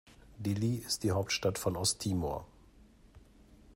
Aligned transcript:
Dili 0.39 0.77
ist 0.77 1.03
die 1.03 1.11
Hauptstadt 1.11 1.59
von 1.59 1.77
Osttimor. 1.77 2.47